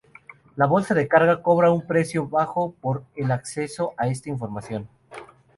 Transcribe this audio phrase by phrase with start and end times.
[0.55, 4.89] La bolsa de carga cobra un precio bajo por el acceso a esta información.